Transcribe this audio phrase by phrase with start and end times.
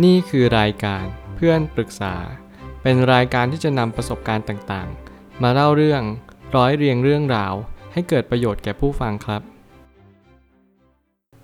[0.00, 2.14] นี่คือรายการเพื่อนปรึกษา
[2.82, 6.02] เป็นรายการที่จะนำประสบการณ์ต่างๆ มาเล่าเรื่อง
[6.56, 7.54] ร้อยเรียงเรื่องราว
[7.92, 9.42] ให้เกิดประโยชน์แก่ผู้ฟังครับ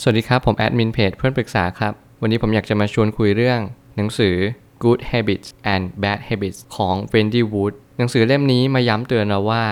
[0.00, 3.60] สวัสดีครับ ผมแอดมินเพจเพื่อนปรึกษาครับ วันนี้ผมอยากจะมาชวนคุยเรื่อง
[3.96, 4.36] หนังสือ
[4.84, 9.64] Good Habits and Bad Habits ของ Wendy Wood หนังสือเล่มนี้มาย้ำเตือนเราว่า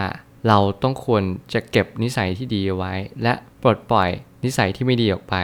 [0.48, 2.93] เราต้องควรจะเก็บนิสัยที่ดีไว้
[3.23, 3.32] และ
[3.62, 4.11] ปลดปล่อย
[4.45, 5.34] นิสัยที่ไม่ดีออกไป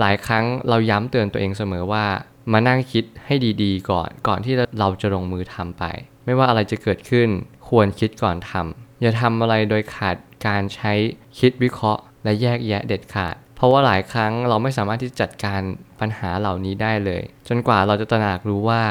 [0.00, 2.06] หลายครั้งเราย้ำเตือนตัวเองเสมอว่า
[2.52, 5.84] มานั่งคิดให้ดีๆ ก่อน ก่อนที่เราจะลงมือทำไป
[6.24, 7.28] ไม่ว่าอะไรจะเกิดขึ้น
[7.68, 10.92] ควรคิดก่อนทำอย่าทำอะไรโดยขาดการใช้
[11.38, 15.60] คิดวิเคราะห์ และแยกแยะเด็ดขาด เพราะว่าหลายครั้งเราไม่สามารถที่จะจัดการ
[16.00, 18.82] ปัญหาเหล่านี้ได้เลย จนกว่าเราจะตระหนักรู้ว่า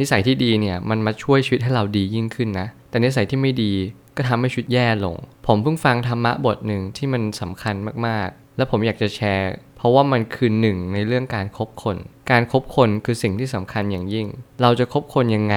[0.00, 3.72] นิสัยที่ดีเนี่ยมันมาช่วยชีวิตให้เราดียิ่งขึ้นนะ แต่นิสัยที่ไม่ดี
[4.16, 7.74] ก็ทำให้ชีวิตแย่ลง ผมเพิ่งฟังธรรมะบทหนึ่งที่มันสำคัญ
[8.06, 11.96] มากๆ และผมอยากจะแชร์ เพราะว่ามันคือหนึ่งในเรื่องการคบคน
[12.30, 14.26] การคบคนคือสิ่งที่สำคัญอย่างยิ่ง
[14.62, 15.56] เราจะคบคนยังไง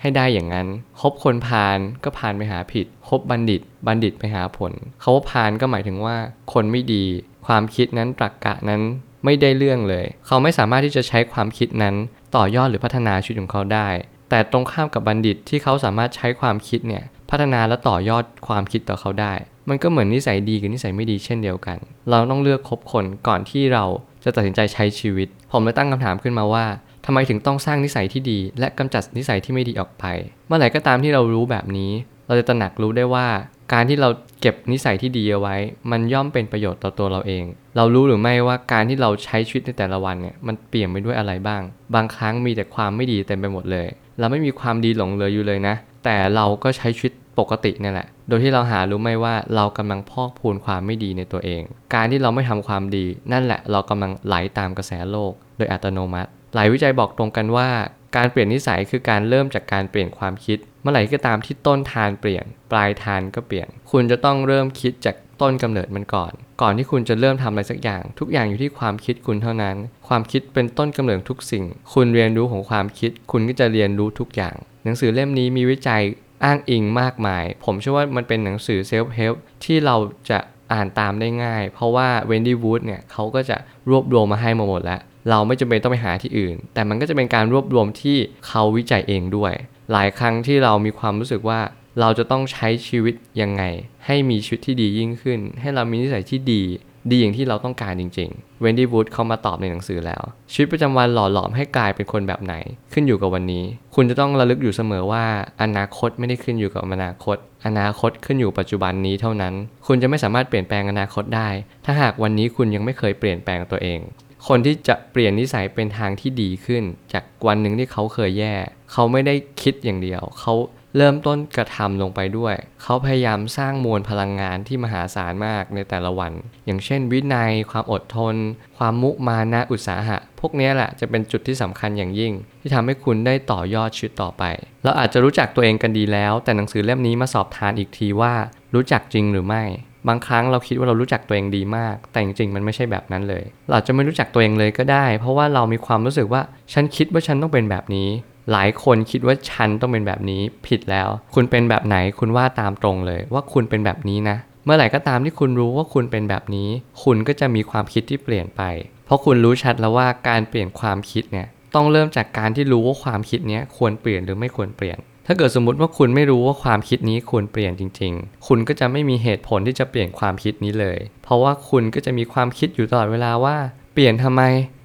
[0.00, 0.66] ให้ได้อย่างนั้น
[1.00, 6.16] คบคนพาลก็พาลไปหาผิด คบบัณฑิต บัณฑิตไปหาผล เขาว่าพาลก็หมายถึงว่า
[6.52, 7.04] คนไม่ดี
[7.46, 8.82] ความคิดนั้นตรรกกะนั้น
[9.24, 11.94] ไม่ได้เรื่องเลย เขาไม่สามารถที่จะใช้ความคิดนั้น
[12.36, 13.88] ต่อยอดหรือพัฒนาชีวิตของเขาได้
[14.30, 19.32] แต่ตรงข้ามกับบัณฑิตที่เขาสามารถใช้ความคิดเนี่ย พัฒนาและต่อยอดความคิดต่อเขาได้
[19.68, 21.78] มันก็เหมือนนิสัยดีกับนิสัยไม่ดีเช่นเดียวกัน
[22.10, 23.84] เราต้องเลือกคบคนก่อนที่เรา
[24.24, 26.66] จะตัดสินใจใช้ชีวิต ผมเลยตั้งคำถามขึ้นมาว่า
[27.06, 30.04] ทำไมถึงต้องสร้างนิสัยที่ดี และกำจัดนิสัยที่ไม่ดีออกไป
[30.46, 31.92] เมื่อไหร่ก็ตามที่เรารู้แบบนี้
[32.26, 33.26] เราจะตระหนักรู้ได้ว่า
[33.72, 34.08] การที่เรา
[34.40, 35.56] เก็บนิสัยที่ดีเอาไว้
[35.90, 37.44] มันย่อมเป็นประโยชน์ต่อตัวเราเอง
[37.76, 41.62] เรารู้หรือไม่ว่าการที่เราใช้ชีวิตในแต่ละวันเนี่ยมันเปลี่ยนไปด้วยอะไรบ้าง
[41.94, 51.62] บางครั้งมีแต่ความไม่ดีเต็มไปหมดเลย เราไม่มีความดีหลงเหลืออยู่เลยนะ แต่เราก็ใช้ชีวิตปกตินี่แหละ โดยที่เราหารู้ไหมว่าเรากำลังพอกพูนความไม่ดีในตัวเอง
[51.94, 57.68] การที่เราไม่ทำความดี นั่นแหละเรากำลังไหลาตามกระแสโลก โดยอัตโนมัติ หลายวิจัยบอกตรงกันว่า
[58.16, 66.32] การเปลี่ยนนิสัยคือการเริ่มจากการเปลี่ยนความคิด เมื่อไหร่ก็ตามที่ต้นทานเปลี่ยน ปลายทานก็เปลี่ยน คุณจะต้องเริ่มคิดจาก ต้นกำเนิดมันก่อน
[66.62, 69.76] ก่อนที่คุณจะเริ่มทำอะไรสักอย่าง ทุกอย่างอยู่ที่ความคิดคุณเท่านั้น
[70.08, 71.64] ความคิดเป็นต้นกำเนิดทุกสิ่ง
[71.94, 76.02] คุณเรียนรู้ของความคิด คุณก็จะเรียนรู้ทุกอย่าง หนังสือเล่มนี้มีวิจัย
[76.44, 79.96] อ้างอิงมากมาย ผมเชื่อว่ามันเป็นหนังสือ self-help ที่เรา
[80.30, 80.38] จะ
[80.72, 83.56] อ่านตามได้ง่าย เพราะว่า Wendy Wood เนี่ยเขาก็จะ
[83.90, 88.16] รวบรวมมาให้มาหมดแล้ว เราไม่จำเป็นต้องไปหาที่อื่น แต่มันก็จะเป็นการรวบรวมที่
[88.46, 89.52] เขาวิจัยเองด้วย
[89.92, 91.60] หลายครั้งที่เรามีความรู้สึกว่า
[92.00, 93.62] เราจะต้องใช้ชีวิตยังไง
[94.06, 96.62] ให้มีชีวิตที่ดียิ่งขึ้น ให้เรามีนิสัยที่ดี
[97.10, 102.54] ดีอย่างที่เราต้องการจริงๆ เวนดี้วูดเขามาตอบในหนังสือแล้ว ชีวิตประจำวันหล่อหลอมให้กลายเป็นคนแบบไหน
[102.92, 103.64] ขึ้นอยู่กับวันนี้
[103.94, 105.24] คุณจะต้องระลึกอยู่เสมอว่า
[105.62, 107.36] อนาคตไม่ได้ขึ้นอยู่กับอนาคต
[107.66, 109.54] อนาคตขึ้นอยู่ปัจจุบันนี้เท่านั้น
[109.86, 111.48] คุณจะไม่สามารถเปลี่ยนแปลงอนาคตได้
[111.84, 114.00] ถ้าหากวันนี้คุณยังไม่เคยเปลี่ยนแปลงตัวเอง
[114.48, 118.54] คนที่จะเปลี่ยนนิสัยเป็นทางที่ดีขึ้น จากวันหนึ่งที่เขาเคยแย่
[118.92, 120.54] เขาไม่ได้คิดอย่างเดียว เขา
[120.96, 126.32] เริ่มต้นกระทำลงไปด้วย เขาพยายามสร้างมวลพลังงานที่มหาศาลมากในแต่ละวัน
[126.66, 128.34] อย่างเช่น วินัย ความอดทน
[128.78, 134.42] ความมุมานะอุตสาหะ พวกนี้แหละจะเป็นจุดที่สำคัญอย่างยิ่ง ที่ทำให้คุณได้ต่อยอดชีวิตต่อไป
[134.84, 138.34] เราอาจจะรู้จักตัวเองกันดีแล้ว แต่หนังสือเล่มนี้มาสอบทานอีกทีว่า
[138.74, 139.62] รู้จักจริงหรือไม่
[140.08, 146.42] บางครั้งเราคิดว่าเรารู้จักตัวเองดีมาก แต่จริงๆ มันไม่ใช่แบบนั้นเลย เราจะไม่รู้จักตัวเองเลยก็ได้ เพราะว่าเรามีความรู้สึกว่า
[146.72, 148.08] ฉันคิดว่าฉันต้องเป็นแบบนี้
[148.52, 156.68] หลายคนคิดว่าฉันต้องเป็นแบบนี้ผิดแล้ว คุณเป็นแบบไหนคุณว่าตามตรงเลย ว่าคุณเป็นแบบนี้นะ เมื่อไหร่ก็ตามที่คุณรู้ว่าคุณเป็นแบบนี้
[157.02, 158.62] คุณก็จะมีความคิดที่เปลี่ยนไป
[159.06, 173.56] เพราะคุณรู้ชัดแล้วว่าการเปลี่ยนความคิดเนี่ยต้องเริ่มจากการที่รู้ว่าความคิดนี้ควรเปลี่ยนหรือไม่ควรเปลี่ยน ถ้าเกิดสมมติว่าคุณไม่รู้ว่าความคิดนี้ควรเปลี่ยนจริง ๆ คุณก็จะไม่มีเหตุผลที่จะเปลี่ยนความคิดนี้เลย เพราะว่าคุณก็จะมีความคิดอยู่ตลอดเวลาว่า
[173.94, 174.42] เปลี่ยนทำไม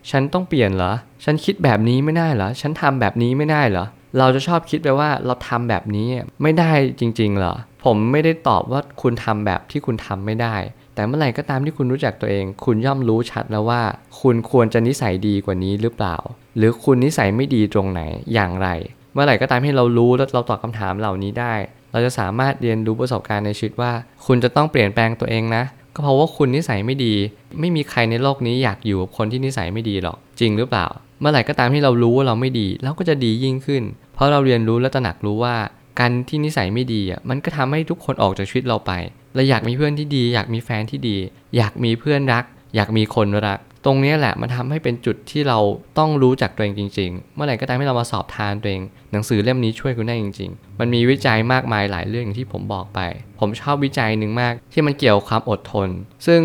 [0.10, 0.92] ฉันต้องเปลี่ยนเหรอ
[1.24, 3.86] ฉันคิดแบบนี้ไม่ได้เหรอ ฉันทำแบบนี้ไม่ได้เหรอ
[4.18, 6.08] เราจะชอบคิดไปว่าเราทำแบบนี้
[6.42, 7.54] ไม่ได้จริงๆเหรอ
[7.86, 10.56] ผมไม่ได้ตอบว่าคุณทำแบบที่คุณทำไม่ได้
[10.96, 13.82] แต่เมื่อไหร่ก็ตามที่คุณรู้จักตัวเอง คุณย่อมรู้ชัดแล้วว่า
[14.22, 16.16] คุณควรจะนิสัยดีกว่านี้หรือเปล่า
[16.58, 18.02] หรือคุณนิสัยไม่ดีตรงไหน
[18.34, 18.68] อย่างไร
[19.14, 21.54] เมื่อไหร่ก็ตามที่เรารู้แล้วเราตอบคำถามเหล่านี้ได้
[21.92, 23.92] เราจะสามารถเรียนรู้ประสบการณ์ในชีวิตว่า
[24.26, 27.14] คุณจะต้องเปลี่ยนแปลงตัวเองนะ ก็เพราะว่าคุณนิสัยไม่ดี
[27.60, 30.88] ไม่มีใครในโลกนี้อยากอยู่กับคนที่นิสัยไม่ดีหรอก จริงหรือเปล่า
[31.20, 33.84] เมื่อไหร่ก็ตามที่เรารู้ว่าเราไม่ดีเราก็จะดียิ่งขึ้น
[34.14, 35.56] เพราะเราเรียนรู้และตระหนักรู้ว่า
[36.00, 38.92] การที่นิสัยไม่ดีอะมันก็ทำให้ทุกคนออกจากชีวิตเราไป
[39.36, 41.18] เราอยากมีเพื่อนที่ดี อยากมีแฟนที่ดี
[41.58, 42.44] อยากมีเพื่อนรัก
[42.76, 45.60] อยากมีคนรัก ตรงนี้แหละมันทำให้เป็นจุดที่เรา
[45.98, 48.82] ต้องรู้จักตัวเองจริง ๆ เมื่อไหร่ก็ตามที่เรามาสอบทานตัวเอง
[49.12, 53.00] หนังสือเล่มนี้ช่วยคุณได้จริง ๆ มันมีวิจัยมากมายหลายเรื่องอย่างที่ผมบอกไป
[53.40, 55.90] ผมชอบวิจัยหนึ่งมาก ที่มันเกี่ยวความอดทน
[56.28, 56.42] ซึ่ง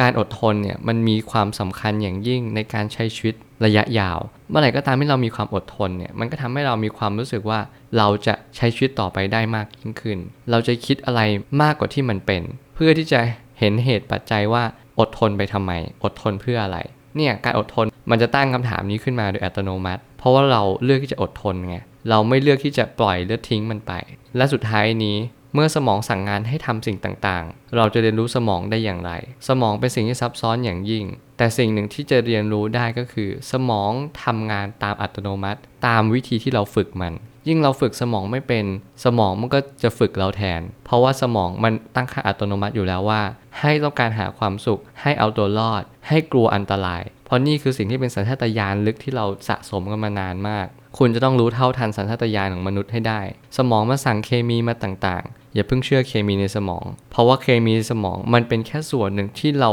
[0.00, 3.34] การอดทนเนี่ยมันมีความสำคัญอย่างยิ่งในการใช้ชีวิต
[3.64, 4.18] ระยะยาว
[4.50, 7.60] เมื่อไหร่ก็ตามที่เรามีความอดทนเนี่ยมันก็ทำให้เรามีความรู้สึกว่า
[7.96, 10.18] เราจะใช้ชีวิตต่อไปได้มากยิ่งขึ้น
[10.50, 11.20] เราจะคิดอะไร
[11.62, 12.42] มากกว่าที่มันเป็น
[12.74, 13.20] เพื่อที่จะ
[13.58, 14.64] เห็นเหตุปัจจัยว่า
[15.00, 15.72] อดทนไปทำไม
[16.04, 16.78] อดทนเพื่ออะไร
[17.16, 21.76] เนี่ยการอดทนมันจะตั้งคำถามนี้ขึ้นมาโดยอัตโนมัติ เพราะว่าเราเลือกที่จะอดทนไง
[22.10, 23.92] เราไม่เลือกที่จะปล่อยเลือดทิ้งมันไป
[24.36, 25.16] และสุดท้ายนี้
[25.54, 29.12] เมื่อสมองสั่งงานให้ทำสิ่งต่างๆ เราจะเรียนรู้สมองได้อย่างไร
[29.48, 31.04] สมองเป็นสิ่งที่ซับซ้อนอย่างยิ่ง
[31.38, 33.92] แต่สิ่งหนึ่งที่จะเรียนรู้ได้ก็คือ สมอง
[34.24, 37.12] ทำงานตามอัตโนมัติ ตามวิธีที่เราฝึกมัน
[37.48, 38.64] ยิ่งเราฝึกสมองไม่เป็น
[39.04, 43.22] สมองมันก็จะฝึกเราแทน เพราะว่าสมองมันตั้งค่าอัตโนมัติอยู่แล้วว่า
[43.58, 50.66] ให้ต้องการหาความสุข ให้เอาตัวรอด ให้กลัวอันตราย เพราะนี่คือสิ่งที่เป็นสัญชาตญาณลึกที่เราสะสมกันมานานมาก
[50.98, 53.20] คุณจะต้องรู้เท่าทันสัญชาตญาณของมนุษย์ให้ได้
[53.56, 59.70] สมองมาสั่งเคมีมาต่างๆ อย่าเพิ่งเชื่อเคมีในสมอง เพราะว่าเคมีในสมองมันเป็นแค่ส่วนหนึ่งที่เรา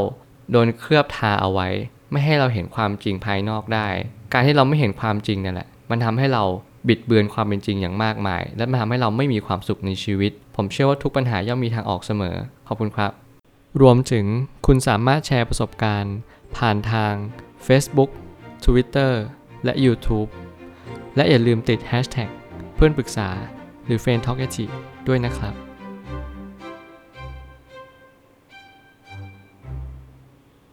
[0.50, 1.68] โดนเคลือบทาเอาไว้
[2.12, 3.88] ไม่ให้เราเห็นความจริงภายนอกได้
[4.32, 6.44] การที่เราไม่เห็นความจริงนั่นแหละ มันทำให้เรา
[6.88, 12.36] บิดเบือนความเป็นจริงอย่างมากมาย และมันทำให้เราไม่มีความสุขในชีวิต ผมเชื่อว่าทุกปัญหาย่อมมีทางออกเสมอ
[12.68, 13.12] ขอบคุณครับ
[13.80, 14.26] รวมถึง
[14.66, 16.16] คุณสามารถแชร์ประสบการณ์
[16.56, 17.14] ผ่านทาง
[17.66, 18.10] Facebook
[18.64, 19.12] Twitter
[19.64, 20.28] และ YouTube
[21.16, 22.30] และอย่าลืมติด Hashtag
[22.74, 23.28] เพื่อนปรึกษา
[23.86, 24.40] หรือ f r ร e n d t a l k
[25.08, 25.65] ด้วยนะครับ